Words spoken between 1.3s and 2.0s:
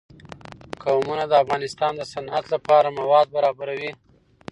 افغانستان